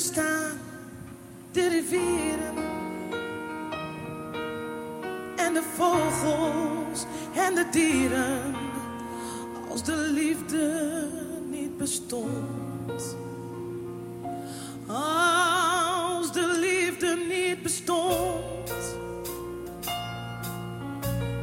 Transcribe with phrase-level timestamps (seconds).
[0.00, 0.58] stilstaan,
[1.52, 2.54] de rivieren
[5.36, 8.54] en de vogels en de dieren,
[9.70, 11.08] als de liefde
[11.50, 13.16] niet bestond.
[14.86, 18.70] Als de liefde niet bestond,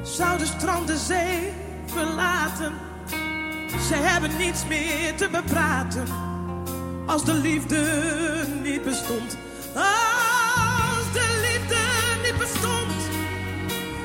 [0.03, 1.51] zou de strand de zee
[1.85, 2.73] verlaten.
[3.87, 6.31] Ze hebben niets meer te bepraten
[7.05, 8.32] als de liefde
[8.83, 9.37] bestond.
[9.73, 11.81] Als de liefde
[12.23, 12.99] niet bestond,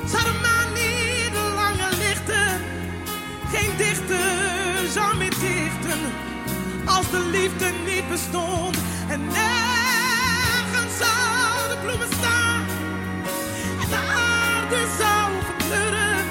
[0.06, 2.60] zou de maan niet langer lichten.
[3.52, 6.00] Geen dichter zou meer dichten
[6.84, 8.76] als de liefde niet bestond.
[9.08, 12.66] En nergens zou de bloemen staan
[13.82, 16.24] en de aarde zou verkleuren.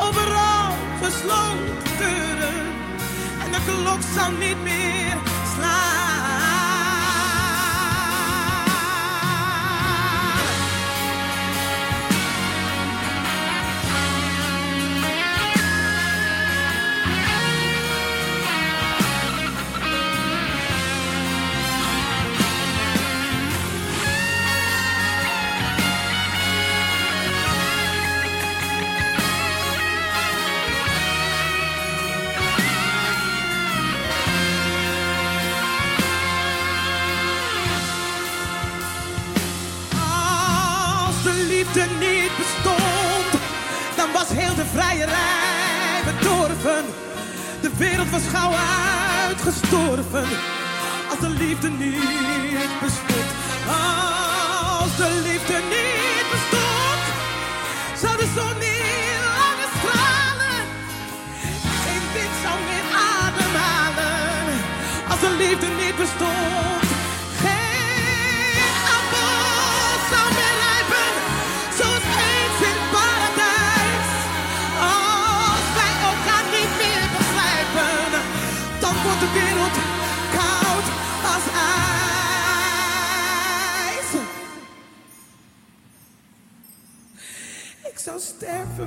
[0.00, 2.56] Overal gesloten
[3.44, 4.97] en de klok zou niet meer
[48.18, 48.52] was gauw
[49.28, 50.26] uitgestorven.
[51.10, 53.30] Als de liefde niet bestond,
[53.66, 57.02] als de liefde niet bestond,
[58.00, 60.62] zou de zon niet langer stralen.
[61.84, 62.86] Geen wind zou meer
[63.22, 64.60] ademhalen.
[65.10, 66.67] Als de liefde niet bestond.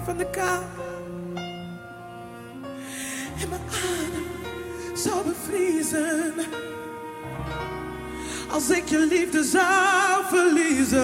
[0.04, 0.26] Van de.
[3.42, 4.26] En mijn adem
[4.96, 6.34] zou bevriezen.
[8.50, 11.00] Als ik je liefde zou verliezen.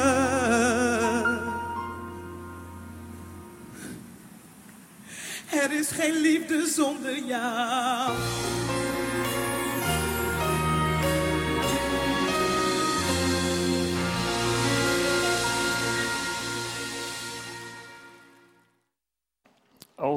[5.52, 8.14] Er is geen liefde zonder jou.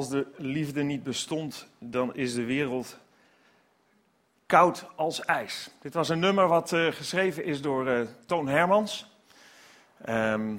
[0.01, 2.97] Als de liefde niet bestond, dan is de wereld
[4.45, 5.69] koud als ijs.
[5.81, 9.11] Dit was een nummer wat eh, geschreven is door eh, Toon Hermans.
[10.05, 10.55] Ehm,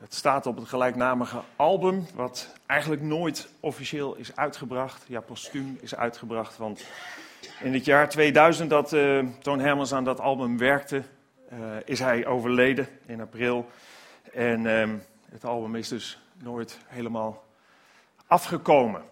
[0.00, 5.04] het staat op het gelijknamige album, wat eigenlijk nooit officieel is uitgebracht.
[5.06, 6.84] Ja, postuum is uitgebracht, want
[7.60, 11.02] in het jaar 2000 dat eh, Toon Hermans aan dat album werkte,
[11.84, 13.68] is hij overleden in april.
[14.32, 14.96] En ehm,
[15.30, 17.45] het album is dus nooit helemaal
[18.26, 19.02] afgekomen.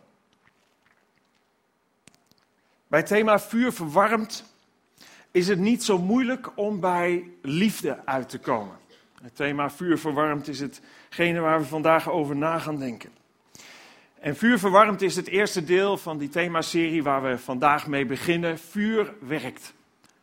[2.86, 4.44] Bij het thema vuur verwarmd
[5.30, 8.76] is het niet zo moeilijk om bij liefde uit te komen.
[9.22, 13.10] Het thema vuur verwarmd is hetgene waar we vandaag over na gaan denken.
[14.20, 18.58] En vuur verwarmd is het eerste deel van die themaserie waar we vandaag mee beginnen.
[18.58, 19.74] Vuur werkt.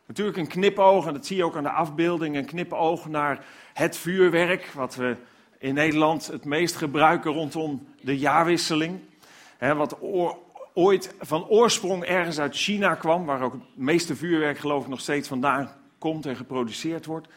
[0.06, 3.96] Natuurlijk een knipoog, en dat zie je ook aan de afbeelding, een knipoog naar het
[3.96, 5.16] vuurwerk, wat we
[5.62, 9.00] in Nederland het meest gebruiken rondom de jaarwisseling.
[9.58, 9.96] Wat
[10.74, 15.00] ooit van oorsprong ergens uit China kwam, waar ook het meeste vuurwerk geloof ik nog
[15.00, 17.28] steeds vandaan komt en geproduceerd wordt.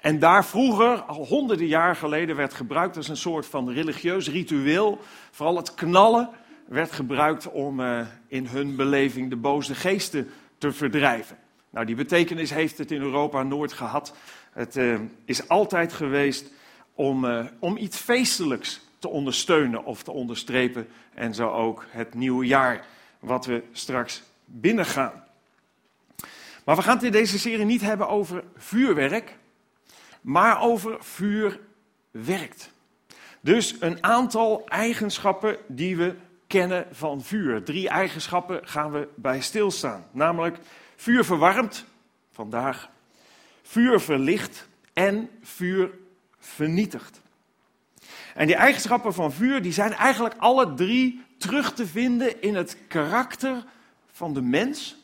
[0.00, 4.98] En daar vroeger, al honderden jaar geleden, werd gebruikt als een soort van religieus ritueel.
[5.30, 6.30] Vooral het knallen
[6.68, 11.36] werd gebruikt om eh, in hun beleving de boze geesten te verdrijven.
[11.70, 14.14] Nou, die betekenis heeft het in Europa nooit gehad.
[14.52, 14.94] Het eh,
[15.24, 16.52] is altijd geweest
[16.94, 20.88] om, eh, om iets feestelijks te ondersteunen of te onderstrepen.
[21.14, 22.86] En zo ook het nieuwe jaar
[23.18, 25.24] wat we straks binnengaan.
[26.64, 29.36] Maar we gaan het in deze serie niet hebben over vuurwerk,
[30.20, 31.60] maar over vuur
[32.10, 32.72] werkt.
[33.40, 36.14] Dus een aantal eigenschappen die we
[36.46, 37.62] kennen van vuur.
[37.62, 40.06] Drie eigenschappen gaan we bij stilstaan.
[40.10, 40.58] Namelijk
[40.96, 41.84] vuur verwarmt,
[42.32, 42.88] vandaag,
[43.62, 45.90] vuur verlicht en vuur
[46.44, 47.20] vernietigt.
[48.34, 52.76] En die eigenschappen van vuur die zijn eigenlijk alle drie terug te vinden in het
[52.88, 53.64] karakter
[54.12, 54.96] van de mens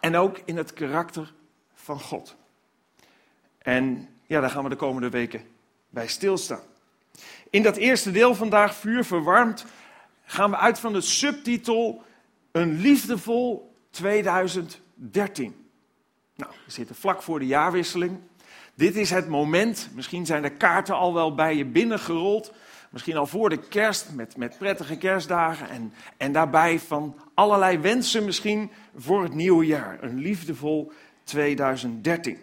[0.00, 1.32] en ook in het karakter
[1.74, 2.36] van God.
[3.58, 5.44] En ja, daar gaan we de komende weken
[5.88, 6.62] bij stilstaan.
[7.50, 9.64] In dat eerste deel vandaag, Vuur verwarmd,
[10.24, 12.02] gaan we uit van de subtitel
[12.52, 15.66] Een liefdevol 2013.
[16.34, 18.18] Nou, we zitten vlak voor de jaarwisseling.
[18.74, 22.52] Dit is het moment, misschien zijn de kaarten al wel bij je binnengerold.
[22.90, 25.68] Misschien al voor de kerst, met, met prettige kerstdagen.
[25.68, 29.98] En, en daarbij van allerlei wensen misschien voor het nieuwe jaar.
[30.02, 30.92] Een liefdevol
[31.24, 32.38] 2013.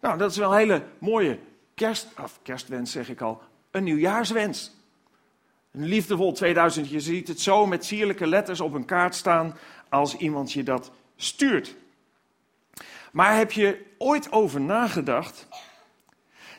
[0.00, 1.38] Nou, dat is wel een hele mooie
[1.74, 2.08] kerst,
[2.42, 4.72] kerstwens zeg ik al, een nieuwjaarswens.
[5.70, 9.56] Een liefdevol 2000, je ziet het zo met sierlijke letters op een kaart staan
[9.88, 11.74] als iemand je dat stuurt.
[13.12, 15.46] Maar heb je ooit over nagedacht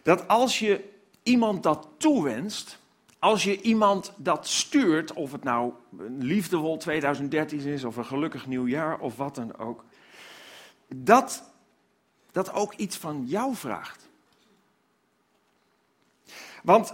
[0.03, 0.89] dat als je
[1.23, 2.79] iemand dat toewenst,
[3.19, 8.47] als je iemand dat stuurt, of het nou een liefdevol 2013 is of een gelukkig
[8.47, 9.83] nieuwjaar of wat dan ook,
[10.95, 11.51] dat
[12.31, 14.09] dat ook iets van jou vraagt.
[16.63, 16.93] Want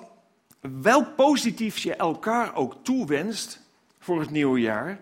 [0.59, 3.61] welk positiefs je elkaar ook toewenst
[4.00, 5.00] voor het nieuwe jaar,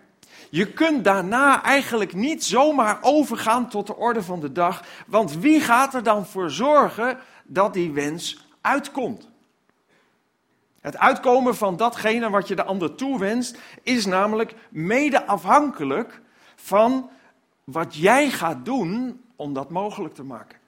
[0.50, 4.84] je kunt daarna eigenlijk niet zomaar overgaan tot de orde van de dag.
[5.06, 9.28] Want wie gaat er dan voor zorgen dat die wens uitkomt?
[10.80, 16.20] Het uitkomen van datgene wat je de ander toewenst, is namelijk mede afhankelijk
[16.56, 17.10] van
[17.64, 20.58] wat jij gaat doen om dat mogelijk te maken.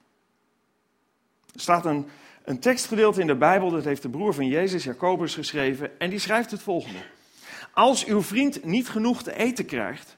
[1.55, 2.09] Er staat een,
[2.45, 6.19] een tekstgedeelte in de Bijbel, dat heeft de broer van Jezus, Jacobus, geschreven, en die
[6.19, 6.99] schrijft het volgende.
[7.73, 10.17] Als uw vriend niet genoeg te eten krijgt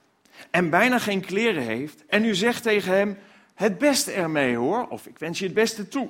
[0.50, 3.18] en bijna geen kleren heeft, en u zegt tegen hem,
[3.54, 6.08] het beste ermee hoor, of ik wens je het beste toe.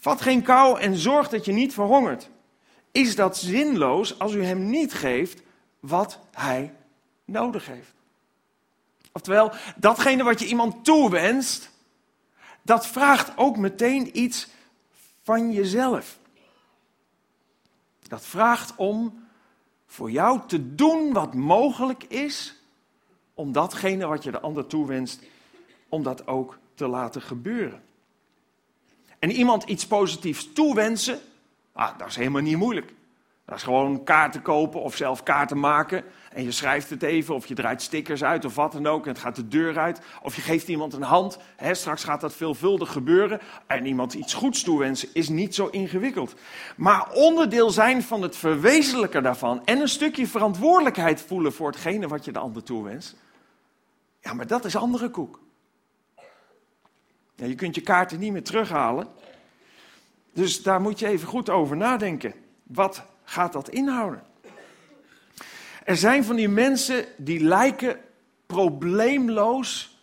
[0.00, 2.30] Vat geen kou en zorg dat je niet verhongert.
[2.92, 5.42] Is dat zinloos als u hem niet geeft
[5.80, 6.74] wat hij
[7.24, 7.94] nodig heeft?
[9.12, 11.70] Oftewel, datgene wat je iemand toewenst,
[12.62, 14.48] dat vraagt ook meteen iets
[15.22, 16.18] van jezelf.
[18.08, 19.25] Dat vraagt om
[19.86, 22.54] voor jou te doen wat mogelijk is
[23.34, 25.22] om datgene wat je de ander toewenst,
[25.88, 27.82] om dat ook te laten gebeuren.
[29.18, 31.20] En iemand iets positiefs toewensen,
[31.72, 32.92] ah, dat is helemaal niet moeilijk.
[33.46, 36.04] Dat is gewoon kaarten kopen of zelf kaarten maken.
[36.32, 39.02] En je schrijft het even, of je draait stickers uit of wat dan ook.
[39.06, 40.00] En het gaat de deur uit.
[40.22, 41.38] Of je geeft iemand een hand.
[41.72, 43.40] straks gaat dat veelvuldig gebeuren.
[43.66, 46.34] En iemand iets goeds toewensen is niet zo ingewikkeld.
[46.76, 49.64] Maar onderdeel zijn van het verwezenlijken daarvan.
[49.64, 53.16] En een stukje verantwoordelijkheid voelen voor hetgene wat je de ander toewenst.
[54.20, 55.40] Ja, maar dat is andere koek.
[57.34, 59.08] Je kunt je kaarten niet meer terughalen.
[60.32, 62.34] Dus daar moet je even goed over nadenken.
[62.62, 63.04] Wat
[63.36, 64.22] gaat dat inhouden?
[65.84, 67.98] Er zijn van die mensen die lijken
[68.46, 69.98] probleemloos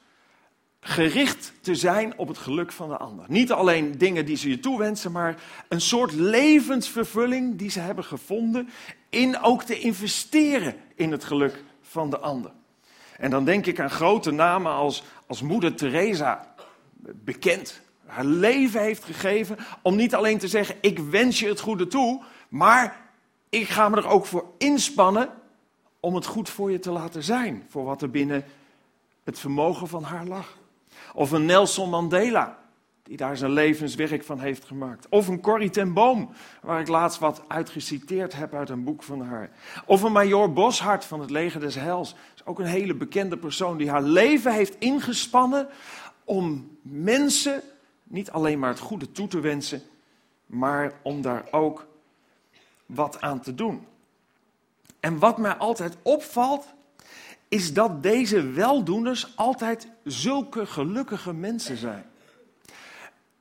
[0.79, 3.25] gericht te zijn op het geluk van de ander.
[3.27, 8.69] Niet alleen dingen die ze je toewensen, maar een soort levensvervulling die ze hebben gevonden
[9.09, 12.51] in ook te investeren in het geluk van de ander.
[13.17, 16.55] En dan denk ik aan grote namen als, als moeder Teresa,
[17.13, 17.81] bekend.
[18.05, 22.23] Haar leven heeft gegeven om niet alleen te zeggen: Ik wens je het goede toe,
[22.49, 23.02] maar
[23.53, 25.29] ik ga me er ook voor inspannen
[25.99, 28.45] om het goed voor je te laten zijn, voor wat er binnen
[29.23, 30.57] het vermogen van haar lag.
[31.13, 32.59] Of een Nelson Mandela,
[33.03, 35.07] die daar zijn levenswerk van heeft gemaakt.
[35.09, 36.29] Of een Corrie ten Boom,
[36.61, 39.49] waar ik laatst wat uitgeciteerd heb uit een boek van haar.
[39.85, 42.15] Of een Major Boshart van het Leger des Heils.
[42.35, 45.67] Is ook een hele bekende persoon die haar leven heeft ingespannen
[46.23, 47.61] om mensen
[48.03, 49.81] niet alleen maar het goede toe te wensen,
[50.45, 51.91] maar om daar ook
[52.85, 53.87] wat aan te doen.
[54.99, 56.65] En wat mij altijd opvalt,
[57.47, 62.05] is dat deze weldoeners altijd zulke gelukkige mensen zijn.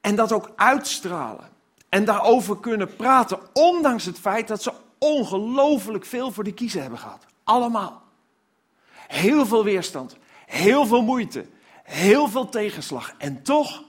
[0.00, 1.48] En dat ook uitstralen.
[1.88, 6.98] En daarover kunnen praten, ondanks het feit dat ze ongelooflijk veel voor de kiezen hebben
[6.98, 7.26] gehad.
[7.44, 8.02] Allemaal.
[8.92, 11.46] Heel veel weerstand, heel veel moeite,
[11.82, 13.14] heel veel tegenslag.
[13.18, 13.82] En toch,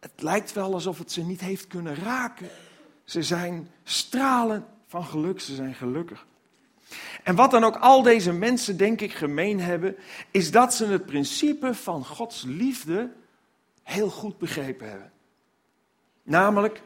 [0.00, 2.48] het lijkt wel alsof het ze niet heeft kunnen raken.
[3.10, 6.26] Ze zijn stralen van geluk, ze zijn gelukkig.
[7.22, 9.96] En wat dan ook al deze mensen, denk ik, gemeen hebben,
[10.30, 13.12] is dat ze het principe van Gods liefde
[13.82, 15.12] heel goed begrepen hebben.
[16.22, 16.82] Namelijk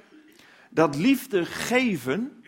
[0.71, 2.45] dat liefde geven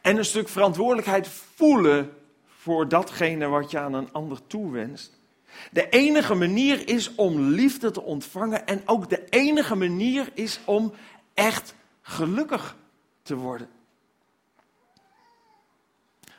[0.00, 2.16] en een stuk verantwoordelijkheid voelen
[2.46, 5.18] voor datgene wat je aan een ander toewenst.
[5.70, 10.92] De enige manier is om liefde te ontvangen en ook de enige manier is om
[11.34, 12.76] echt gelukkig
[13.22, 13.68] te worden.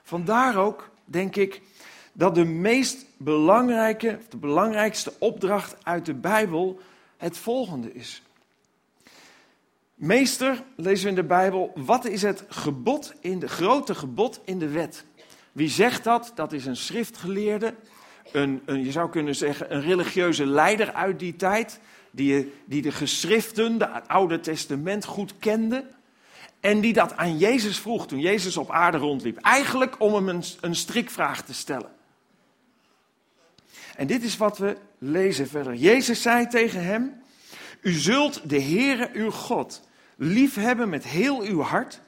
[0.04, 1.62] Vandaar ook, denk ik,
[2.14, 6.80] dat de meest belangrijke, de belangrijkste opdracht uit de Bijbel
[7.18, 8.22] het volgende is.
[9.96, 14.60] Meester, lezen we in de Bijbel, wat is het gebod in de grote gebod in
[14.60, 15.06] de wet?
[15.52, 16.32] Wie zegt dat?
[16.36, 17.76] Dat is een schriftgeleerde,
[18.32, 21.80] een, een, je zou kunnen zeggen een religieuze leider uit die tijd,
[22.16, 25.86] die, die de geschriften, het Oude Testament goed kende.
[26.60, 29.38] En die dat aan Jezus vroeg toen Jezus op aarde rondliep.
[29.38, 31.92] Eigenlijk om hem een, een strikvraag te stellen.
[33.96, 35.74] En dit is wat we lezen verder.
[35.74, 37.22] Jezus zei tegen hem:
[37.82, 42.00] U zult de Heere uw God liefhebben met heel uw hart,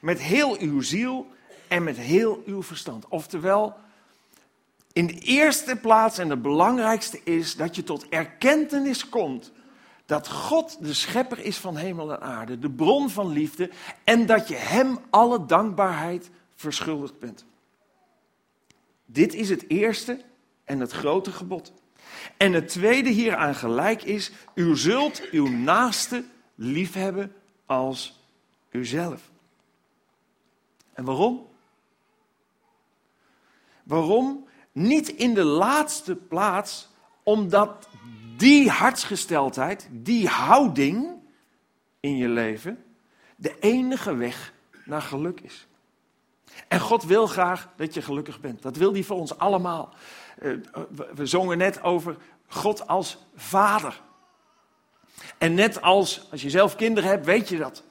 [0.00, 1.32] met heel uw ziel
[1.68, 3.08] en met heel uw verstand.
[3.08, 3.76] Oftewel,
[4.94, 9.52] in de eerste plaats en het belangrijkste is dat je tot erkentenis komt
[10.06, 13.70] dat God de schepper is van hemel en aarde, de bron van liefde,
[14.04, 17.44] en dat je Hem alle dankbaarheid verschuldigd bent.
[19.06, 20.20] Dit is het eerste
[20.64, 21.72] en het grote gebod.
[22.36, 26.24] En het tweede hieraan gelijk is, u zult uw naaste
[26.54, 27.34] liefhebben
[27.66, 28.20] als
[28.70, 29.30] uzelf.
[30.92, 31.46] En waarom?
[33.82, 34.43] Waarom?
[34.74, 36.88] Niet in de laatste plaats
[37.22, 37.88] omdat
[38.36, 41.22] die hartsgesteldheid, die houding
[42.00, 42.84] in je leven,
[43.36, 44.52] de enige weg
[44.84, 45.66] naar geluk is.
[46.68, 48.62] En God wil graag dat je gelukkig bent.
[48.62, 49.94] Dat wil hij voor ons allemaal.
[50.38, 50.52] Eh,
[51.14, 52.16] we zongen net over
[52.46, 54.00] God als vader.
[55.38, 57.82] En net als als je zelf kinderen hebt, weet je dat.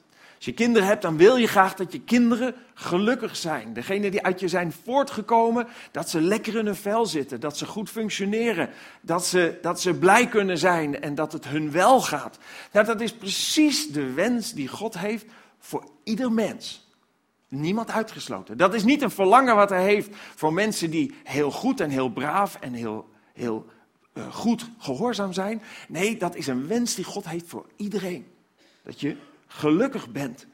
[0.44, 3.74] Als je kinderen hebt, dan wil je graag dat je kinderen gelukkig zijn.
[3.74, 7.66] Degene die uit je zijn voortgekomen, dat ze lekker in hun vel zitten, dat ze
[7.66, 8.70] goed functioneren,
[9.02, 12.38] dat ze, dat ze blij kunnen zijn en dat het hun wel gaat.
[12.72, 15.26] Nou, dat is precies de wens die God heeft
[15.60, 16.88] voor ieder mens.
[17.48, 18.58] Niemand uitgesloten.
[18.58, 22.10] Dat is niet een verlangen wat hij heeft voor mensen die heel goed en heel
[22.10, 23.66] braaf en heel, heel
[24.14, 25.62] uh, goed gehoorzaam zijn.
[25.88, 28.28] Nee, dat is een wens die God heeft voor iedereen.
[28.84, 29.18] Dat je
[29.54, 30.48] gelukkig bent.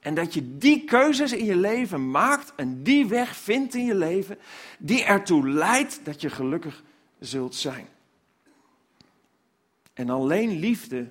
[0.00, 3.94] En dat je die keuzes in je leven maakt en die weg vindt in je
[3.94, 4.38] leven,
[4.78, 6.82] die ertoe leidt dat je gelukkig
[7.18, 7.88] zult zijn.
[9.94, 11.08] En alleen liefde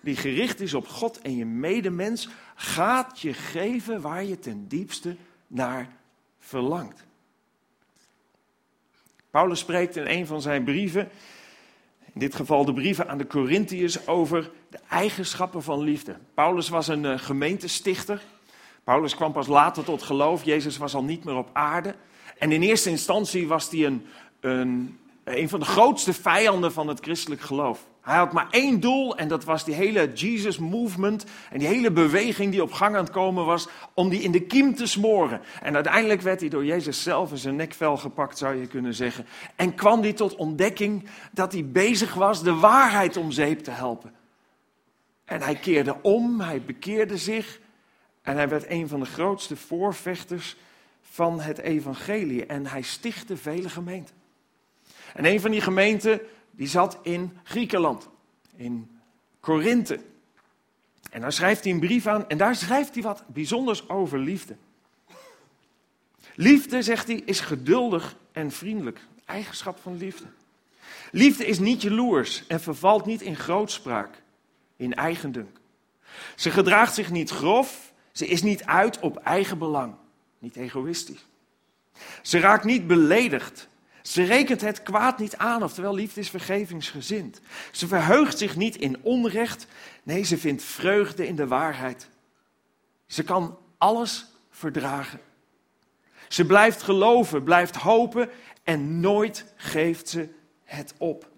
[0.00, 5.16] die gericht is op God en je medemens, gaat je geven waar je ten diepste
[5.46, 5.96] naar
[6.38, 7.04] verlangt.
[9.30, 11.08] Paulus spreekt in een van zijn brieven,
[12.14, 16.16] in dit geval de brieven aan de Corinthiërs, over de eigenschappen van liefde.
[16.34, 18.22] Paulus was een uh, gemeentestichter.
[18.84, 20.44] Paulus kwam pas later tot geloof.
[20.44, 21.94] Jezus was al niet meer op aarde.
[22.38, 24.06] En in eerste instantie was hij een,
[24.40, 27.86] een, een van de grootste vijanden van het christelijk geloof.
[28.10, 31.90] Hij had maar één doel en dat was die hele Jesus movement en die hele
[31.90, 35.40] beweging die op gang aan het komen was om die in de kiem te smoren.
[35.62, 39.26] En uiteindelijk werd hij door Jezus zelf in zijn nekvel gepakt zou je kunnen zeggen.
[39.56, 44.14] En kwam hij tot ontdekking dat hij bezig was de waarheid om zeep te helpen.
[45.24, 47.60] En hij keerde om, hij bekeerde zich
[48.22, 50.56] en hij werd een van de grootste voorvechters
[51.02, 52.46] van het evangelie.
[52.46, 54.14] En hij stichtte vele gemeenten.
[55.14, 56.20] En een van die gemeenten
[56.60, 58.08] die zat in Griekenland,
[58.56, 59.00] in
[59.40, 60.00] Korinthe.
[61.10, 64.56] En daar schrijft hij een brief aan en daar schrijft hij wat bijzonders over liefde.
[66.34, 69.00] Liefde, zegt hij, is geduldig en vriendelijk.
[69.24, 70.24] Eigenschap van liefde.
[71.12, 74.22] Liefde is niet jaloers en vervalt niet in grootspraak,
[74.76, 75.58] in eigendunk.
[76.36, 79.94] Ze gedraagt zich niet grof, ze is niet uit op eigen belang,
[80.38, 81.26] niet egoïstisch.
[82.22, 83.68] Ze raakt niet beledigd,
[84.10, 87.40] ze rekent het kwaad niet aan, oftewel liefde is vergevingsgezind.
[87.72, 89.66] Ze verheugt zich niet in onrecht,
[90.02, 92.08] nee, ze vindt vreugde in de waarheid.
[93.06, 95.20] Ze kan alles verdragen.
[96.28, 98.30] Ze blijft geloven, blijft hopen
[98.62, 100.28] en nooit geeft ze
[100.64, 101.28] het op.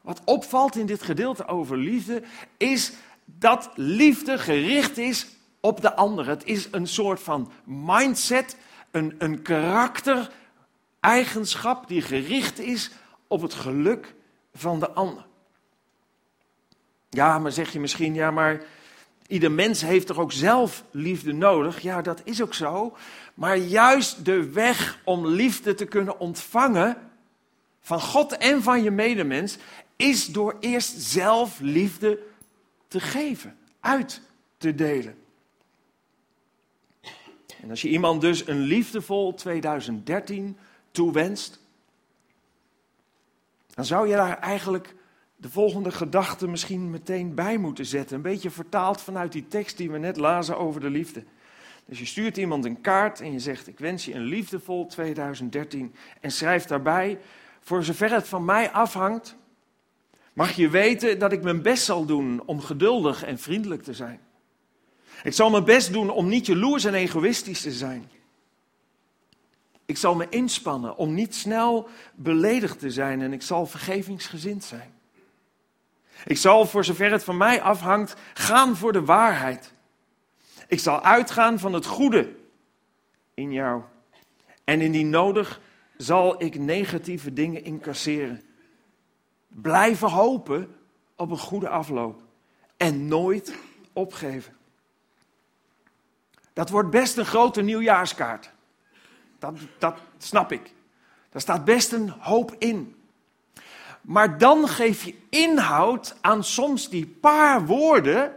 [0.00, 2.22] Wat opvalt in dit gedeelte over liefde
[2.56, 2.92] is
[3.24, 5.26] dat liefde gericht is
[5.60, 6.28] op de ander.
[6.28, 8.56] Het is een soort van mindset
[8.90, 12.90] een, een karaktereigenschap die gericht is
[13.26, 14.14] op het geluk
[14.54, 15.26] van de ander.
[17.08, 18.62] Ja, maar zeg je misschien, ja, maar
[19.26, 21.80] ieder mens heeft toch ook zelf liefde nodig?
[21.80, 22.96] Ja, dat is ook zo.
[23.34, 26.96] Maar juist de weg om liefde te kunnen ontvangen
[27.80, 29.56] van God en van je medemens,
[29.96, 32.18] is door eerst zelf liefde
[32.88, 34.20] te geven, uit
[34.56, 35.19] te delen.
[37.62, 40.56] En als je iemand dus een liefdevol 2013
[40.90, 41.60] toewenst,
[43.74, 44.94] dan zou je daar eigenlijk
[45.36, 48.16] de volgende gedachte misschien meteen bij moeten zetten.
[48.16, 51.24] Een beetje vertaald vanuit die tekst die we net lazen over de liefde.
[51.84, 55.94] Dus je stuurt iemand een kaart en je zegt: Ik wens je een liefdevol 2013.
[56.20, 57.18] En schrijft daarbij:
[57.60, 59.36] Voor zover het van mij afhangt,
[60.32, 64.20] mag je weten dat ik mijn best zal doen om geduldig en vriendelijk te zijn.
[65.22, 68.10] Ik zal mijn best doen om niet jaloers en egoïstisch te zijn.
[69.86, 74.92] Ik zal me inspannen om niet snel beledigd te zijn en ik zal vergevingsgezind zijn.
[76.24, 79.72] Ik zal, voor zover het van mij afhangt, gaan voor de waarheid.
[80.68, 82.34] Ik zal uitgaan van het goede
[83.34, 83.82] in jou.
[84.64, 85.60] En indien nodig
[85.96, 88.42] zal ik negatieve dingen incasseren.
[89.48, 90.74] Blijven hopen
[91.16, 92.22] op een goede afloop.
[92.76, 93.54] En nooit
[93.92, 94.56] opgeven.
[96.52, 98.50] Dat wordt best een grote nieuwjaarskaart.
[99.38, 100.72] Dat, dat snap ik.
[101.30, 102.94] Daar staat best een hoop in.
[104.00, 108.36] Maar dan geef je inhoud aan soms die paar woorden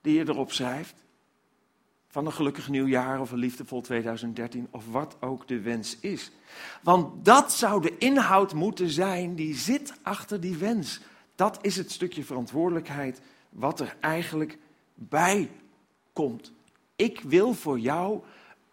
[0.00, 0.94] die je erop schrijft.
[2.08, 6.30] Van een gelukkig nieuwjaar of een liefdevol 2013 of wat ook de wens is.
[6.82, 11.00] Want dat zou de inhoud moeten zijn die zit achter die wens.
[11.34, 14.58] Dat is het stukje verantwoordelijkheid wat er eigenlijk
[14.94, 15.50] bij
[16.12, 16.52] komt.
[16.96, 18.22] Ik wil voor jou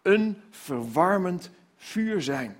[0.02, 2.56] een verwarmend vuur zijn.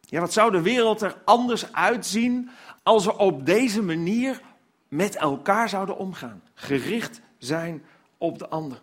[0.00, 2.50] Ja, wat zou de wereld er anders uitzien
[2.82, 4.40] als we op deze manier
[4.88, 6.42] met elkaar zouden omgaan?
[6.54, 7.84] Gericht zijn
[8.18, 8.80] op de ander.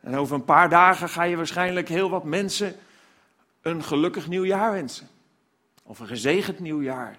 [0.00, 2.76] En over een paar dagen ga je waarschijnlijk heel wat mensen
[3.60, 5.08] een gelukkig nieuwjaar wensen.
[5.82, 7.18] Of een gezegend nieuwjaar.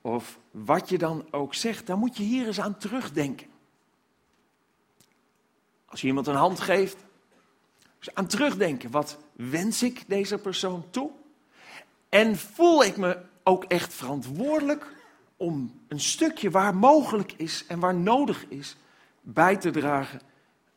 [0.00, 3.46] Of wat je dan ook zegt, dan moet je hier eens aan terugdenken.
[5.92, 6.96] Als je iemand een hand geeft,
[8.14, 8.90] aan terugdenken.
[8.90, 11.10] Wat wens ik deze persoon toe?
[12.08, 14.86] En voel ik me ook echt verantwoordelijk
[15.36, 18.76] om een stukje waar mogelijk is en waar nodig is
[19.20, 20.20] bij te dragen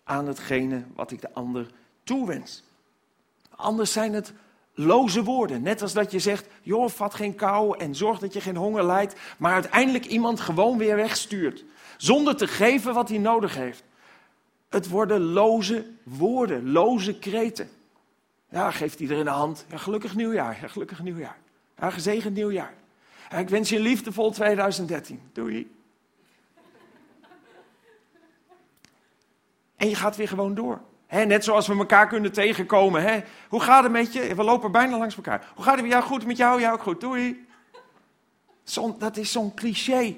[0.04, 1.68] aan hetgene wat ik de ander
[2.04, 2.64] toewens.
[3.50, 4.34] Anders zijn het
[4.74, 5.62] loze woorden.
[5.62, 8.86] Net als dat je zegt, joh, vat geen kou en zorg dat je geen honger
[8.86, 11.64] lijdt, maar uiteindelijk iemand gewoon weer wegstuurt.
[11.98, 13.84] Zonder te geven wat hij nodig heeft.
[14.70, 17.70] Het worden loze woorden, loze kreten.
[18.50, 19.66] Ja, geeft iedereen de hand.
[19.70, 21.38] Ja, gelukkig nieuwjaar, ja, gelukkig nieuwjaar.
[21.78, 22.74] Ja, gezegend nieuwjaar.
[23.30, 25.22] Ja, ik wens je een liefdevol 2013.
[25.34, 25.76] Doei.
[29.76, 30.82] En je gaat weer gewoon door.
[31.10, 33.24] net zoals we elkaar kunnen tegenkomen.
[33.50, 34.36] Hoe gaat het met je?
[34.36, 35.52] We lopen bijna langs elkaar.
[35.56, 36.04] Hoe gaat het met jou?
[36.04, 36.60] Goed met jou?
[36.60, 37.02] Ja, ook goed.
[37.02, 37.48] Doei.
[38.98, 40.16] dat is zo'n cliché.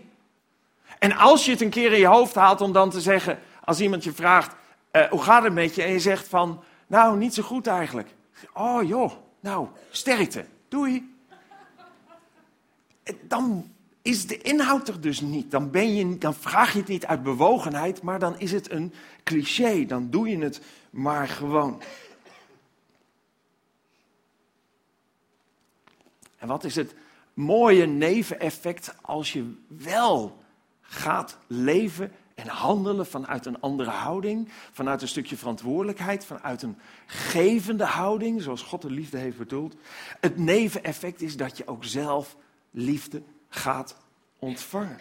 [1.00, 3.82] En als je het een keer in je hoofd haalt om dan te zeggen: als
[3.82, 4.56] iemand je vraagt,
[4.92, 5.84] uh, hoe gaat het met je?
[5.84, 8.10] En je zegt van, nou, niet zo goed eigenlijk.
[8.54, 11.16] Oh joh, nou, sterkte, doei.
[13.22, 15.52] Dan is de inhoud er dus niet.
[15.52, 18.94] Dan, ben je, dan vraag je het niet uit bewogenheid, maar dan is het een
[19.24, 19.86] cliché.
[19.86, 21.82] Dan doe je het maar gewoon.
[26.38, 26.96] En wat is het
[27.34, 30.44] mooie neveneffect als je wel
[30.82, 37.86] gaat leven en handelen vanuit een andere houding, vanuit een stukje verantwoordelijkheid, vanuit een gevende
[37.86, 39.76] houding, zoals God de liefde heeft bedoeld.
[40.20, 42.36] Het neveneffect is dat je ook zelf
[42.72, 43.96] liefde gaat
[44.40, 45.00] ontvangen.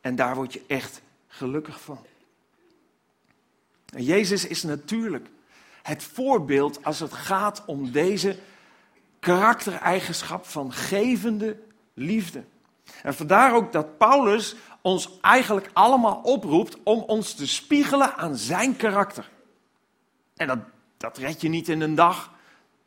[0.00, 2.06] En daar word je echt gelukkig van.
[3.94, 5.28] En Jezus is natuurlijk
[5.82, 8.38] het voorbeeld als het gaat om deze
[9.20, 11.58] karaktereigenschap van gevende
[11.94, 12.44] liefde.
[13.02, 18.76] En vandaar ook dat Paulus ons eigenlijk allemaal oproept om ons te spiegelen aan zijn
[18.76, 19.30] karakter.
[20.36, 20.58] En dat,
[20.96, 22.32] dat red je niet in een dag.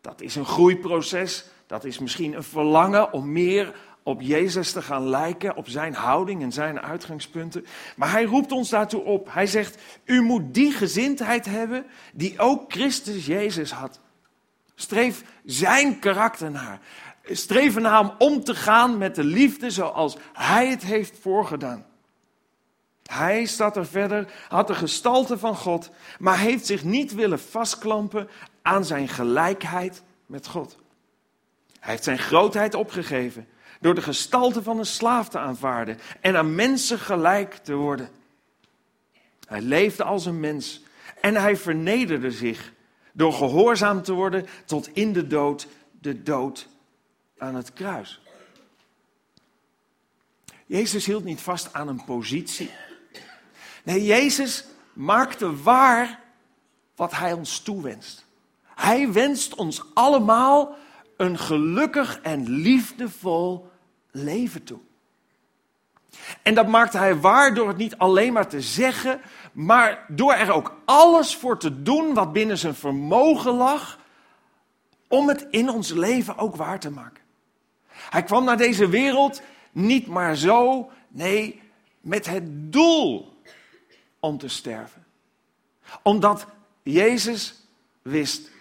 [0.02, 1.46] Dat is een groeiproces.
[1.68, 6.42] Dat is misschien een verlangen om meer op Jezus te gaan lijken, op zijn houding
[6.42, 7.66] en zijn uitgangspunten.
[7.96, 9.34] Maar hij roept ons daartoe op.
[9.34, 14.00] Hij zegt, u moet die gezindheid hebben die ook Christus Jezus had.
[14.76, 16.80] Streef zijn karakter naar.
[17.24, 21.86] Streef naar hem om te gaan met de liefde zoals hij het heeft voorgedaan.
[23.04, 28.30] Hij staat er verder, had de gestalte van God, maar heeft zich niet willen vastklampen
[28.62, 30.78] aan zijn gelijkheid met God.
[31.80, 33.48] Hij heeft zijn grootheid opgegeven
[33.80, 38.10] door de gestalte van een slaaf te aanvaarden en aan mensen gelijk te worden.
[39.48, 40.82] Hij leefde als een mens
[41.22, 42.74] en hij vernederde zich
[43.14, 45.68] door gehoorzaam te worden tot in de dood,
[46.02, 46.68] de dood
[47.42, 48.22] aan het kruis.
[50.66, 52.72] Jezus hield niet vast aan een positie.
[53.84, 56.20] Nee, Jezus maakte waar
[56.96, 58.26] wat Hij ons toewenst.
[58.64, 60.76] Hij wenst ons allemaal
[61.18, 63.72] een gelukkig en liefdevol
[64.12, 64.80] leven toe.
[66.42, 70.52] En dat maakte hij waar door het niet alleen maar te zeggen, maar door er
[70.52, 74.00] ook alles voor te doen wat binnen zijn vermogen lag,
[75.08, 77.21] om het in ons leven ook waar te maken.
[78.10, 81.62] Hij kwam naar deze wereld niet maar zo, nee,
[82.02, 83.34] met het doel
[84.20, 85.06] om te sterven.
[86.04, 86.46] Omdat
[86.84, 87.56] Jezus
[88.02, 88.52] wist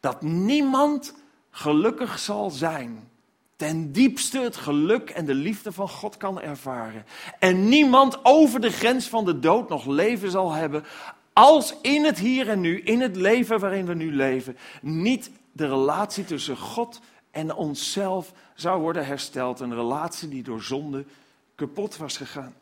[0.00, 1.14] dat niemand
[1.50, 3.08] gelukkig zal zijn.
[3.56, 7.06] Ten diepste het geluk en de liefde van God kan ervaren.
[7.38, 10.84] En niemand over de grens van de dood nog leven zal hebben.
[11.32, 15.66] Als in het hier en nu, in het leven waarin we nu leven, niet de
[15.66, 17.15] relatie tussen God en
[17.56, 19.60] onszelf zou worden hersteld.
[19.60, 21.04] Een relatie die door zonde
[21.54, 22.54] kapot was gegaan.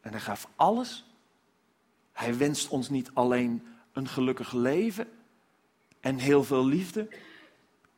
[0.00, 1.04] En hij gaf alles.
[2.12, 5.08] Hij wenst ons niet alleen een gelukkig leven
[6.00, 7.08] en heel veel liefde,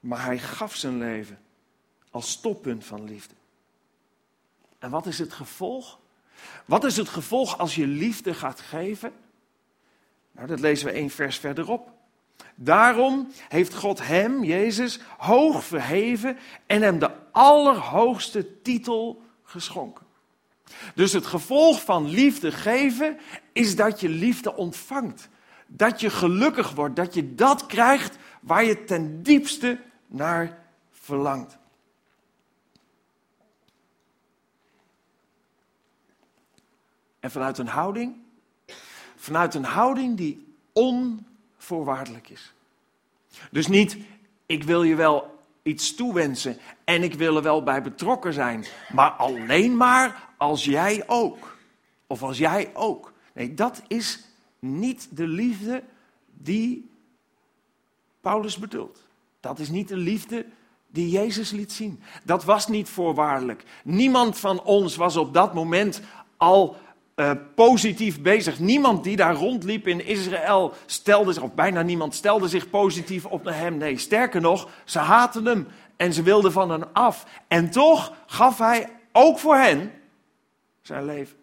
[0.00, 1.38] maar hij gaf zijn leven
[2.10, 3.34] als stoppunt van liefde.
[4.78, 5.98] En wat is het gevolg?
[6.64, 9.12] Wat is het gevolg als je liefde gaat geven?
[10.32, 11.92] Nou, dat lezen we één vers verderop.
[12.54, 20.06] Daarom heeft God hem, Jezus, hoog verheven en hem de allerhoogste titel geschonken.
[20.94, 23.18] Dus het gevolg van liefde geven
[23.52, 25.28] is dat je liefde ontvangt.
[25.66, 30.58] Dat je gelukkig wordt, dat je dat krijgt waar je ten diepste naar
[30.90, 31.58] verlangt.
[37.20, 38.16] En vanuit een houding,
[39.16, 40.56] vanuit een houding die
[41.62, 42.52] onvoorwaardelijk is.
[43.50, 43.96] Dus niet,
[44.46, 49.10] ik wil je wel iets toewensen en ik wil er wel bij betrokken zijn, maar
[49.10, 51.56] alleen maar als jij ook.
[52.06, 53.12] Of als jij ook.
[53.34, 54.24] Nee, dat is
[54.58, 55.82] niet de liefde
[56.26, 56.90] die
[58.20, 59.02] Paulus bedoelt.
[59.40, 60.46] Dat is niet de liefde
[60.88, 62.02] die Jezus liet zien.
[62.24, 63.64] Dat was niet voorwaardelijk.
[63.84, 66.00] Niemand van ons was op dat moment
[66.36, 66.76] al
[67.16, 68.58] uh, positief bezig.
[68.58, 73.42] Niemand die daar rondliep in Israël stelde zich, of bijna niemand stelde zich positief op
[73.42, 73.76] naar hem.
[73.76, 77.26] Nee, sterker nog, ze haten hem en ze wilden van hem af.
[77.48, 79.92] En toch gaf hij ook voor hen
[80.80, 81.36] zijn leven.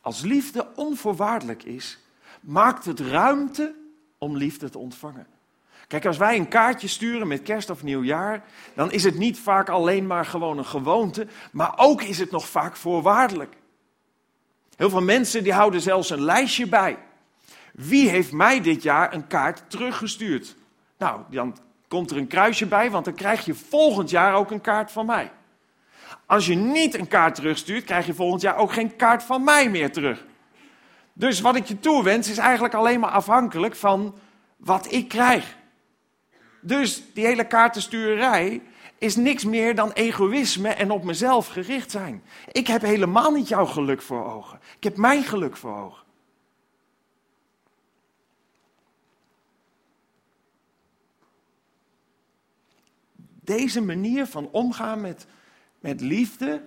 [0.00, 1.98] Als liefde onvoorwaardelijk is,
[2.40, 3.74] maakt het ruimte
[4.18, 5.26] om liefde te ontvangen.
[5.88, 9.68] Kijk, als wij een kaartje sturen met kerst of nieuwjaar, dan is het niet vaak
[9.68, 13.56] alleen maar gewoon een gewoonte, maar ook is het nog vaak voorwaardelijk.
[14.76, 16.98] Heel veel mensen die houden zelfs een lijstje bij.
[17.72, 20.56] Wie heeft mij dit jaar een kaart teruggestuurd?
[20.98, 24.60] Nou, dan komt er een kruisje bij, want dan krijg je volgend jaar ook een
[24.60, 25.30] kaart van mij.
[26.26, 29.70] Als je niet een kaart terugstuurt, krijg je volgend jaar ook geen kaart van mij
[29.70, 30.24] meer terug.
[31.12, 34.18] Dus wat ik je toewens is eigenlijk alleen maar afhankelijk van
[34.56, 35.56] wat ik krijg.
[36.68, 38.62] Dus die hele kaartenstuurerij
[38.98, 42.22] is niks meer dan egoïsme en op mezelf gericht zijn.
[42.52, 44.60] Ik heb helemaal niet jouw geluk voor ogen.
[44.76, 46.04] Ik heb mijn geluk voor ogen.
[53.40, 55.26] Deze manier van omgaan met,
[55.80, 56.62] met liefde,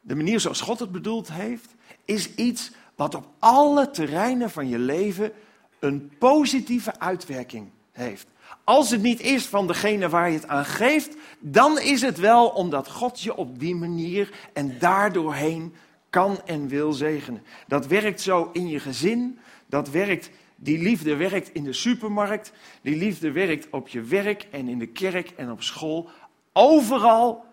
[0.00, 4.78] de manier zoals God het bedoeld heeft, is iets wat op alle terreinen van je
[4.78, 5.32] leven
[5.78, 8.29] een positieve uitwerking heeft.
[8.64, 12.48] Als het niet is van degene waar je het aan geeft, dan is het wel
[12.48, 15.74] omdat God je op die manier en daardoorheen
[16.10, 17.42] kan en wil zegenen.
[17.66, 22.96] Dat werkt zo in je gezin, dat werkt, die liefde werkt in de supermarkt, die
[22.96, 26.08] liefde werkt op je werk en in de kerk en op school.
[26.52, 27.44] Overal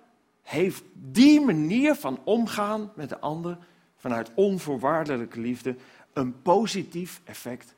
[0.43, 3.57] heeft die manier van omgaan met de ander
[3.95, 5.75] vanuit onvoorwaardelijke liefde
[6.13, 7.75] een positief effect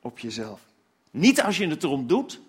[0.00, 0.60] op jezelf.
[1.10, 2.40] Niet als je het erom doet,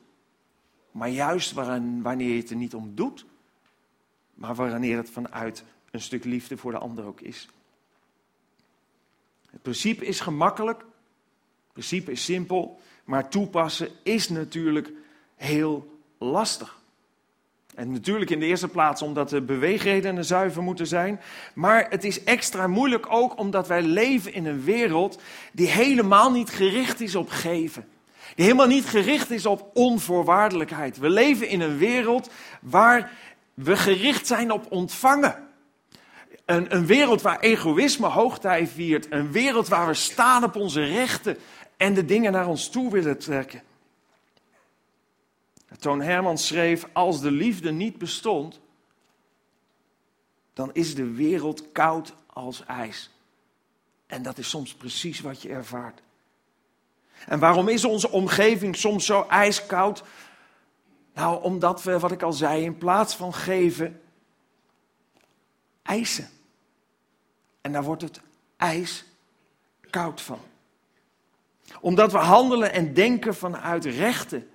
[0.91, 3.25] maar juist wanneer je het er niet om doet,
[4.34, 7.49] maar wanneer het vanuit een stuk liefde voor de ander ook is.
[9.49, 14.91] Het principe is gemakkelijk, het principe is simpel, maar toepassen is natuurlijk
[15.36, 16.80] heel lastig.
[17.75, 21.19] En natuurlijk in de eerste plaats omdat de beweegredenen zuiver moeten zijn.
[21.54, 26.49] Maar het is extra moeilijk ook omdat wij leven in een wereld die helemaal niet
[26.49, 27.88] gericht is op geven.
[28.36, 30.98] Die helemaal niet gericht is op onvoorwaardelijkheid.
[30.98, 32.30] We leven in een wereld
[32.62, 33.12] waar
[33.54, 35.48] we gericht zijn op ontvangen.
[36.46, 39.12] Een, een wereld waar egoïsme hoogtij viert.
[39.12, 41.38] Een wereld waar we staan op onze rechten
[41.78, 43.62] en de dingen naar ons toe willen trekken.
[45.80, 48.60] Toon Herman schreef: Als de liefde niet bestond,
[50.54, 53.10] dan is de wereld koud als ijs.
[54.08, 56.02] En dat is soms precies wat je ervaart.
[57.28, 60.04] En waarom is onze omgeving soms zo ijskoud?
[61.14, 64.02] Nou, omdat we, wat ik al zei, in plaats van geven,
[65.82, 66.30] eisen.
[67.62, 68.22] En daar wordt het
[68.58, 70.40] ijskoud van.
[71.82, 74.50] Omdat we handelen en denken vanuit rechten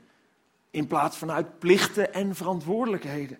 [0.71, 3.39] in plaats van uit plichten en verantwoordelijkheden.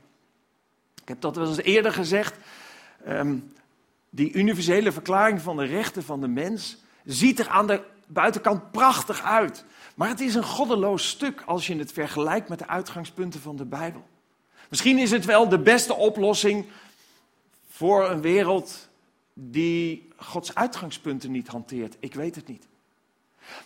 [1.03, 2.37] Ik heb dat wel eens eerder gezegd.
[3.05, 3.39] Ehm,
[4.11, 9.23] die universele verklaring van de rechten van de mens ziet er aan de buitenkant prachtig
[9.23, 9.65] uit.
[9.95, 13.65] Maar het is een goddeloos stuk als je het vergelijkt met de uitgangspunten van de
[13.65, 14.07] Bijbel.
[14.69, 16.67] Misschien is het wel de beste oplossing
[17.69, 18.89] voor een wereld
[19.35, 21.97] die Gods uitgangspunten niet hanteert.
[22.01, 22.67] Ik weet het niet.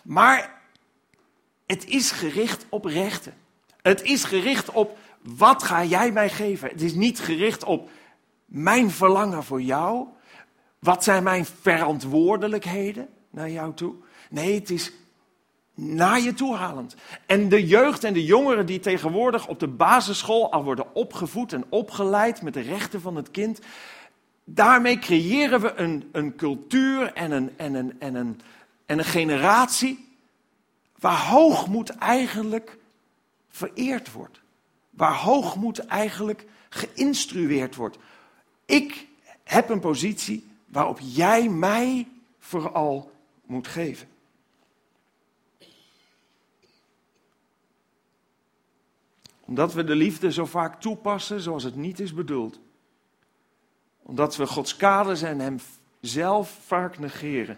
[0.03, 0.61] Maar
[1.65, 3.33] het is gericht op rechten.
[3.81, 6.69] Het is gericht op wat ga jij mij geven.
[6.69, 7.89] Het is niet gericht op
[8.45, 10.07] mijn verlangen voor jou.
[10.79, 13.95] Wat zijn mijn verantwoordelijkheden naar jou toe?
[14.29, 14.91] Nee, het is
[15.75, 16.95] naar je toe halend.
[17.25, 21.65] En de jeugd en de jongeren die tegenwoordig op de basisschool al worden opgevoed en
[21.69, 23.59] opgeleid met de rechten van het kind.
[24.43, 28.41] Daarmee creëren we een, een cultuur en een, en, een, en, een,
[28.85, 30.09] en een generatie
[30.99, 32.77] waar hoogmoed eigenlijk
[33.49, 34.41] vereerd wordt.
[34.89, 37.97] Waar hoogmoed eigenlijk geïnstrueerd wordt.
[38.65, 39.07] Ik
[39.43, 42.07] heb een positie waarop jij mij
[42.39, 43.11] vooral
[43.51, 44.07] moet geven.
[49.39, 52.59] Omdat we de liefde zo vaak toepassen zoals het niet is bedoeld.
[54.01, 55.59] Omdat we Gods kaders en Hem
[55.99, 57.57] zelf vaak negeren.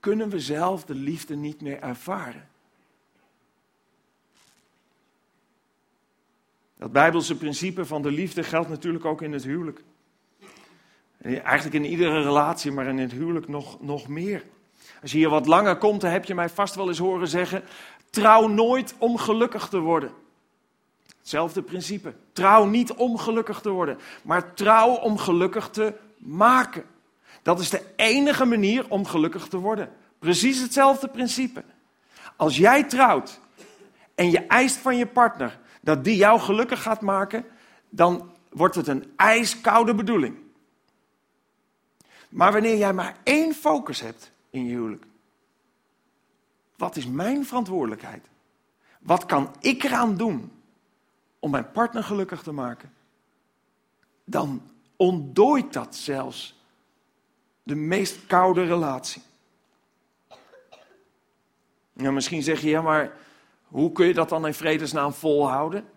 [0.00, 2.48] Kunnen we zelf de liefde niet meer ervaren.
[6.76, 9.82] Dat Bijbelse principe van de liefde geldt natuurlijk ook in het huwelijk.
[11.24, 14.44] Eigenlijk in iedere relatie, maar in het huwelijk nog, nog meer.
[15.02, 17.62] Als je hier wat langer komt, dan heb je mij vast wel eens horen zeggen:
[18.10, 20.10] trouw nooit om gelukkig te worden.
[21.18, 22.14] Hetzelfde principe.
[22.32, 26.84] Trouw niet om gelukkig te worden, maar trouw om gelukkig te maken.
[27.42, 29.92] Dat is de enige manier om gelukkig te worden.
[30.18, 31.64] Precies hetzelfde principe.
[32.36, 33.40] Als jij trouwt
[34.14, 37.44] en je eist van je partner dat die jou gelukkig gaat maken,
[37.88, 40.43] dan wordt het een ijskoude bedoeling.
[42.34, 45.04] Maar wanneer jij maar één focus hebt in je huwelijk,
[46.76, 48.24] wat is mijn verantwoordelijkheid?
[49.00, 50.52] Wat kan ik eraan doen
[51.38, 52.92] om mijn partner gelukkig te maken?
[54.24, 54.62] Dan
[54.96, 56.60] ontdooit dat zelfs
[57.62, 59.22] de meest koude relatie.
[61.92, 63.16] Nou, misschien zeg je, ja, maar
[63.64, 65.88] hoe kun je dat dan in vredesnaam volhouden?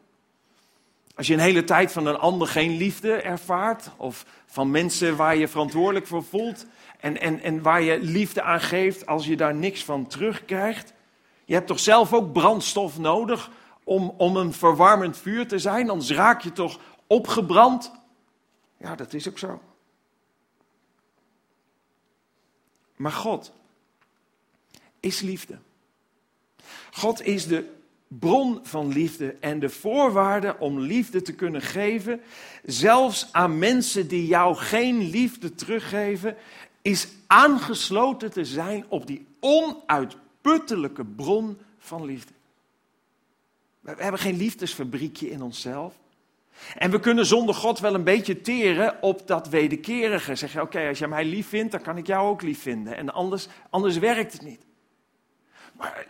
[1.18, 5.36] Als je een hele tijd van een ander geen liefde ervaart, of van mensen waar
[5.36, 6.66] je verantwoordelijk voor voelt,
[7.00, 10.94] en, en, en waar je liefde aan geeft als je daar niks van terugkrijgt.
[11.46, 13.50] Je hebt toch zelf ook brandstof nodig
[13.84, 17.92] om, om een verwarmend vuur te zijn, anders raak je toch opgebrand.
[18.78, 19.62] Ja, dat is ook zo.
[22.96, 23.52] Maar God
[25.00, 25.58] is liefde.
[26.92, 27.76] God is de
[28.08, 32.22] bron van liefde en de voorwaarde om liefde te kunnen geven,
[32.66, 36.36] zelfs aan mensen die jou geen liefde teruggeven,
[36.82, 42.34] is aangesloten te zijn op die onuitputtelijke bron van liefde.
[43.80, 45.94] We hebben geen liefdesfabriekje in onszelf.
[46.76, 50.36] En we kunnen zonder God wel een beetje teren op dat wederkerige.
[50.36, 52.98] Zeg je, oké, als jij mij lief vindt, dan kan ik jou ook lief vinden.
[52.98, 54.62] En anders, anders werkt het niet.
[55.72, 56.08] Maar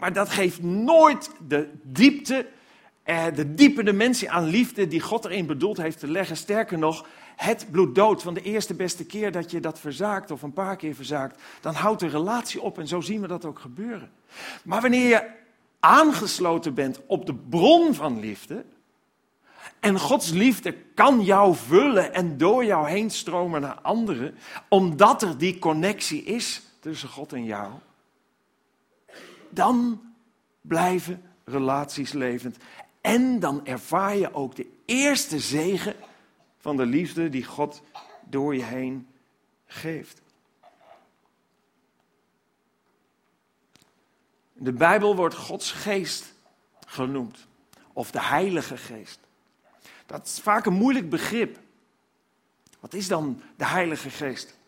[0.00, 2.46] maar dat geeft nooit de diepte,
[3.02, 6.36] eh, de diepe dimensie aan liefde die God erin bedoeld heeft te leggen.
[6.36, 10.52] Sterker nog, het bloeddood van de eerste beste keer dat je dat verzaakt of een
[10.52, 14.10] paar keer verzaakt, dan houdt de relatie op en zo zien we dat ook gebeuren.
[14.64, 15.30] Maar wanneer je
[15.80, 18.64] aangesloten bent op de bron van liefde,
[19.80, 24.34] en Gods liefde kan jou vullen en door jou heen stromen naar anderen,
[24.68, 27.70] omdat er die connectie is tussen God en jou
[29.50, 30.02] dan
[30.60, 32.56] blijven relaties levend.
[33.00, 35.94] En dan ervaar je ook de eerste zegen
[36.58, 37.82] van de liefde die God
[38.24, 39.06] door je heen
[39.66, 40.20] geeft.
[44.52, 46.32] De Bijbel wordt Gods geest
[46.86, 47.46] genoemd,
[47.92, 49.18] of de Heilige Geest.
[50.06, 51.58] Dat is vaak een moeilijk begrip.
[52.80, 54.58] Wat is dan de Heilige Geest?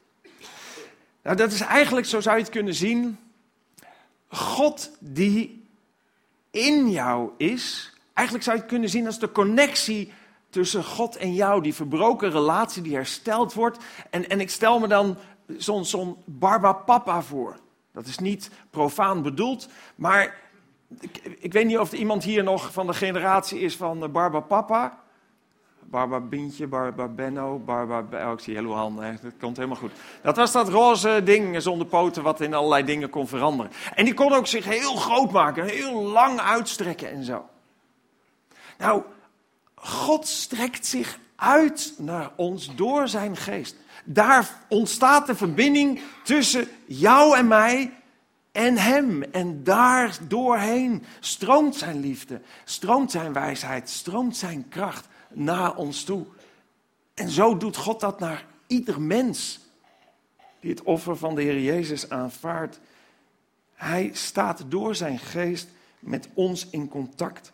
[1.22, 3.18] Nou, dat is eigenlijk, zo zou je het kunnen zien,
[4.32, 5.66] God die
[6.50, 7.92] in jou is.
[8.12, 10.12] Eigenlijk zou je het kunnen zien als de connectie
[10.50, 13.78] tussen God en jou, die verbroken relatie die hersteld wordt.
[14.10, 15.16] En, en ik stel me dan
[15.56, 17.58] zo'n zo'n Barbapapa voor.
[17.92, 20.38] Dat is niet profaan bedoeld, maar
[21.00, 25.01] ik, ik, weet niet of er iemand hier nog van de generatie is van Barbapapa.
[25.84, 28.26] Barbara Bientje, Barbara Benno, Barbara...
[28.26, 29.92] Oh, ik zie handen, dat komt helemaal goed.
[30.22, 33.72] Dat was dat roze ding zonder poten wat in allerlei dingen kon veranderen.
[33.94, 37.48] En die kon ook zich heel groot maken, heel lang uitstrekken en zo.
[38.78, 39.02] Nou,
[39.74, 43.76] God strekt zich uit naar ons door zijn geest.
[44.04, 47.92] Daar ontstaat de verbinding tussen jou en mij
[48.52, 49.22] en hem.
[49.22, 56.26] En daar doorheen stroomt zijn liefde, stroomt zijn wijsheid, stroomt zijn kracht naar ons toe.
[57.14, 59.60] En zo doet God dat naar ieder mens
[60.60, 62.80] die het offer van de Heer Jezus aanvaardt.
[63.74, 65.68] Hij staat door zijn geest
[65.98, 67.52] met ons in contact.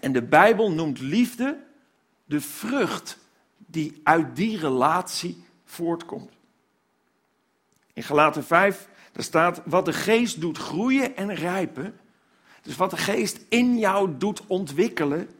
[0.00, 1.58] En de Bijbel noemt liefde
[2.24, 3.18] de vrucht
[3.56, 6.32] die uit die relatie voortkomt.
[7.92, 12.00] In Galaten 5 daar staat wat de geest doet groeien en rijpen.
[12.62, 15.30] Dus wat de geest in jou doet ontwikkelen,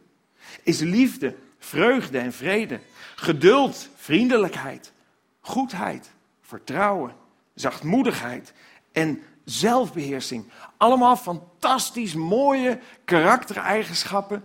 [0.63, 2.79] is liefde, vreugde en vrede,
[3.15, 4.91] geduld, vriendelijkheid,
[5.39, 7.15] goedheid, vertrouwen,
[7.53, 8.53] zachtmoedigheid
[8.91, 10.51] en zelfbeheersing.
[10.77, 14.43] Allemaal fantastisch mooie karaktereigenschappen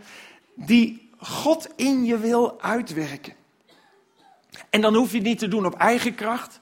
[0.55, 3.35] die God in je wil uitwerken.
[4.71, 6.61] En dan hoef je het niet te doen op eigen kracht.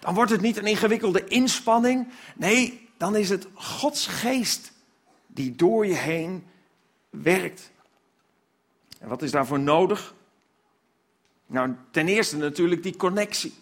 [0.00, 2.08] Dan wordt het niet een ingewikkelde inspanning.
[2.36, 4.72] Nee, dan is het Gods geest
[5.26, 6.46] die door je heen
[7.10, 7.70] werkt.
[9.02, 10.14] En wat is daarvoor nodig?
[11.46, 13.54] Nou, ten eerste natuurlijk die connectie.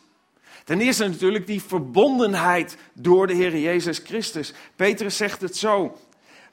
[0.65, 4.53] Ten eerste natuurlijk die verbondenheid door de Heer Jezus Christus.
[4.77, 5.99] Petrus zegt het zo: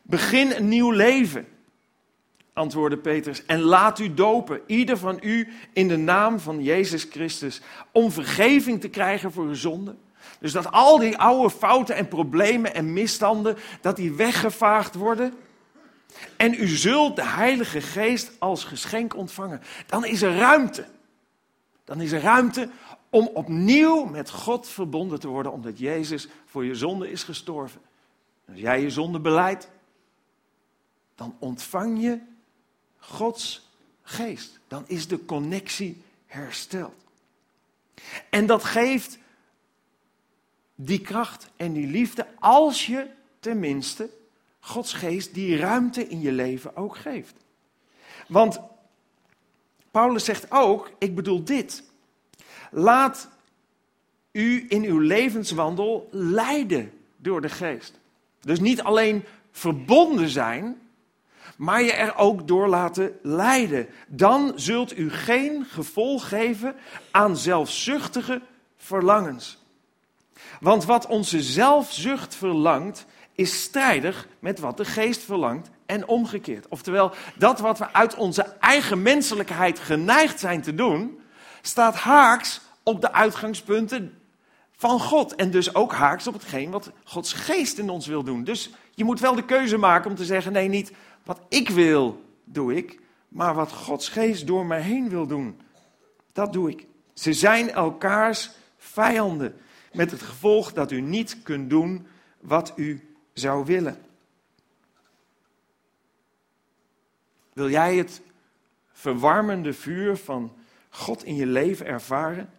[0.01, 1.47] begin een nieuw leven
[2.57, 7.61] antwoordde Petrus, en laat u dopen, ieder van u in de naam van Jezus Christus,
[7.91, 9.97] om vergeving te krijgen voor uw zonden.
[10.39, 15.33] Dus dat al die oude fouten en problemen en misstanden, dat die weggevaagd worden.
[16.37, 19.61] En u zult de Heilige Geest als geschenk ontvangen.
[19.85, 20.85] Dan is er ruimte.
[21.83, 22.69] Dan is er ruimte
[23.09, 27.81] om opnieuw met God verbonden te worden, omdat Jezus voor je zonde is gestorven.
[28.47, 29.69] Als jij je zonde beleidt,
[31.15, 32.19] dan ontvang je
[32.97, 33.69] Gods
[34.03, 34.59] geest.
[34.67, 37.05] Dan is de connectie hersteld.
[38.29, 39.17] En dat geeft
[40.75, 43.07] die kracht en die liefde als je
[43.39, 44.09] tenminste
[44.67, 47.35] Gods geest die ruimte in je leven ook geeft.
[48.27, 48.59] Want
[49.91, 51.83] Paulus zegt ook, ik bedoel dit.
[52.71, 53.29] Laat
[54.31, 57.99] u in uw levenswandel leiden door de geest.
[58.41, 60.87] Dus niet alleen verbonden zijn
[61.57, 63.87] maar je er ook door laten leiden.
[64.07, 66.75] Dan zult u geen gevolg geven
[67.11, 68.41] aan zelfzuchtige
[68.77, 69.57] verlangens.
[70.59, 73.05] Want wat onze zelfzucht verlangt,
[73.37, 76.67] is strijdig met wat de geest verlangt en omgekeerd.
[76.67, 81.19] Oftewel, dat wat we uit onze eigen menselijkheid geneigd zijn te doen,
[81.61, 84.17] staat haaks op de uitgangspunten
[84.71, 85.35] van God.
[85.35, 88.43] En dus ook haaks op hetgeen wat Gods geest in ons wil doen.
[88.43, 90.91] Dus je moet wel de keuze maken om te zeggen: nee, niet
[91.23, 95.59] wat ik wil, doe ik, maar wat Gods geest door mij heen wil doen,
[96.33, 96.85] dat doe ik.
[97.13, 99.55] Ze zijn elkaars vijanden,
[99.93, 102.07] met het gevolg dat u niet kunt doen
[102.41, 103.06] wat u
[103.39, 104.01] zou willen.
[107.53, 108.21] Wil jij het
[108.91, 110.55] verwarmende vuur van
[110.89, 112.49] God in je leven ervaren?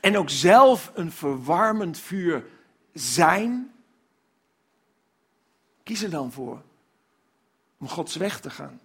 [0.00, 2.44] En ook zelf een verwarmend vuur
[2.92, 3.72] zijn?
[5.82, 6.62] Kies er dan voor
[7.78, 8.80] om Gods weg te gaan.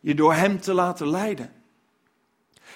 [0.00, 1.52] Je door Hem te laten leiden.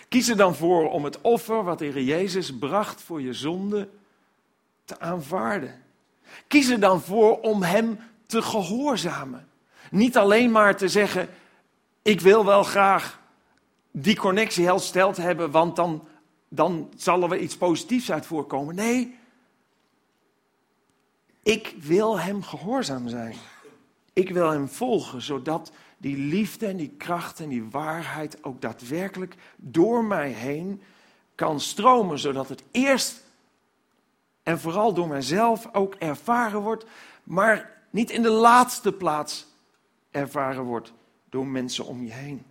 [0.08, 3.88] Kies er dan voor om het offer wat de Heer Jezus bracht voor je zonde
[4.84, 5.84] te aanvaarden.
[6.47, 9.49] Kies er dan voor om Hem te gehoorzamen.
[9.91, 11.29] Niet alleen maar te zeggen,
[12.03, 13.20] ik wil wel graag
[13.91, 16.09] die connectie hersteld hebben, want dan,
[16.49, 18.74] dan zal er iets positiefs uit voorkomen.
[18.74, 19.18] Nee,
[21.43, 23.37] ik wil Hem gehoorzaam zijn.
[24.16, 29.35] Ik wil hem volgen, zodat die liefde en die kracht en die waarheid ook daadwerkelijk
[29.57, 30.83] door mij heen
[31.35, 33.24] kan stromen, zodat het eerst
[34.47, 36.84] en vooral door mijzelf ook ervaren wordt,
[37.22, 39.47] maar niet in de laatste plaats
[40.11, 40.92] ervaren wordt
[41.28, 42.44] door mensen om je heen.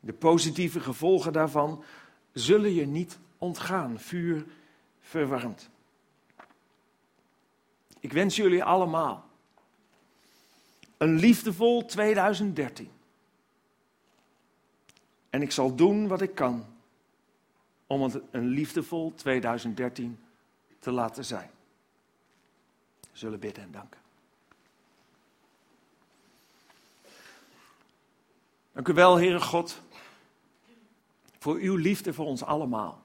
[0.00, 1.84] De positieve gevolgen daarvan
[2.32, 4.46] zullen je niet ontgaan, vuur
[5.00, 5.70] verwarmd.
[8.00, 9.24] Ik wens jullie allemaal
[10.96, 12.90] een liefdevol 2013.
[15.30, 16.66] En ik zal doen wat ik kan
[17.88, 20.18] om het een liefdevol 2013
[20.78, 21.50] te laten zijn.
[23.00, 24.00] We zullen bidden en danken.
[28.72, 29.80] Dank u wel, Heere God,
[31.38, 33.02] voor uw liefde voor ons allemaal.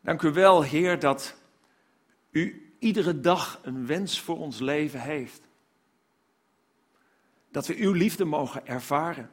[0.00, 1.36] Dank u wel, Heer, dat
[2.30, 5.40] u iedere dag een wens voor ons leven heeft.
[7.50, 9.30] Dat we uw liefde mogen ervaren.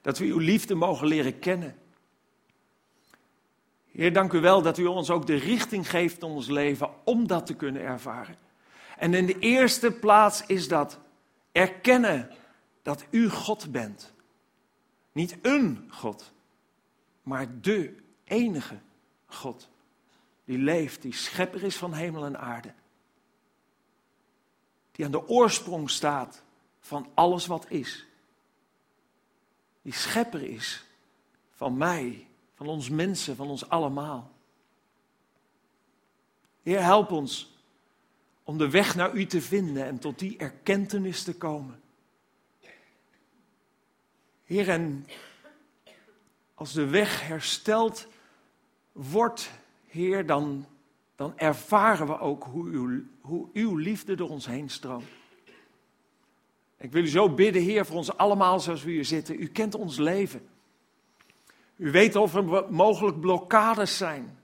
[0.00, 1.81] Dat we uw liefde mogen leren kennen.
[3.92, 7.26] Heer, dank u wel dat u ons ook de richting geeft in ons leven om
[7.26, 8.36] dat te kunnen ervaren.
[8.96, 10.98] En in de eerste plaats is dat
[11.52, 12.30] erkennen
[12.82, 14.12] dat u God bent.
[15.12, 16.32] Niet een God,
[17.22, 18.78] maar de enige
[19.26, 19.68] God.
[20.44, 22.72] Die leeft, die schepper is van hemel en aarde.
[24.92, 26.42] Die aan de oorsprong staat
[26.80, 28.06] van alles wat is.
[29.82, 30.84] Die schepper is
[31.50, 32.26] van mij,
[32.62, 34.30] van ons mensen, van ons allemaal.
[36.62, 37.60] Heer, help ons
[38.42, 41.80] om de weg naar U te vinden en tot die erkentenis te komen.
[44.44, 45.06] Heer, en
[46.54, 48.06] als de weg hersteld
[48.92, 49.50] wordt,
[49.86, 50.66] Heer, dan,
[51.16, 55.08] dan ervaren we ook hoe uw, hoe uw liefde door ons heen stroomt.
[56.78, 59.40] Ik wil u zo bidden, Heer, voor ons allemaal zoals we hier zitten.
[59.40, 60.50] U kent ons leven.
[61.82, 64.38] U weet of er mogelijk blokkades zijn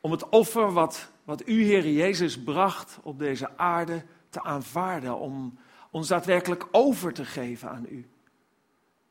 [0.00, 5.18] om het offer wat, wat u, Heer Jezus, bracht op deze aarde te aanvaarden.
[5.18, 5.58] Om
[5.90, 8.08] ons daadwerkelijk over te geven aan u.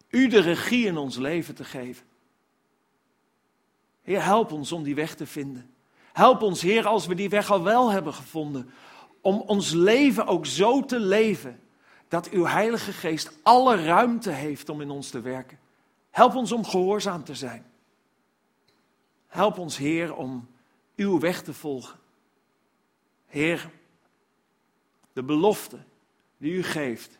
[0.10, 2.05] U de regie in ons leven te geven.
[4.01, 5.74] Heer, help ons om die weg te vinden.
[6.14, 8.70] Help ons, Heer, als we die weg al wel hebben gevonden,
[9.22, 11.60] om ons leven ook zo te leven
[12.07, 15.60] dat uw Heilige Geest alle ruimte heeft om in ons te werken.
[16.20, 17.65] Help ons om gehoorzaam te zijn.
[19.28, 20.49] Help ons, Heer, om
[20.95, 21.99] uw weg te volgen.
[23.26, 23.70] Heer,
[25.13, 25.80] de belofte
[26.38, 27.20] die u geeft,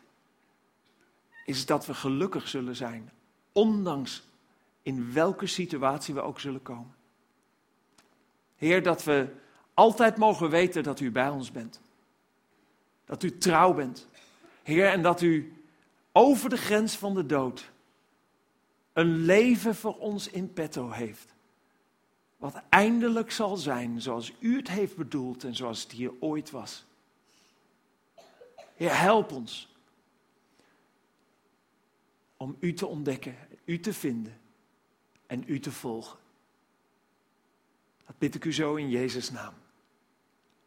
[1.44, 3.12] is dat we gelukkig zullen zijn,
[3.52, 4.22] ondanks
[4.82, 6.94] in welke situatie we ook zullen komen.
[8.56, 9.34] Heer, dat we
[9.74, 11.80] altijd mogen weten dat u bij ons bent.
[13.04, 14.08] Dat u trouw bent.
[14.62, 15.64] Heer, en dat u
[16.12, 17.70] over de grens van de dood
[18.92, 21.34] een leven voor ons in petto heeft.
[22.36, 26.84] Wat eindelijk zal zijn zoals u het heeft bedoeld en zoals het hier ooit was.
[28.74, 29.68] Heer, help ons
[32.36, 34.40] om u te ontdekken, u te vinden
[35.26, 36.18] en u te volgen.
[38.06, 39.54] Dat bid ik u zo in Jezus' naam.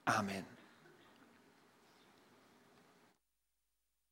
[0.04, 0.53] Amen.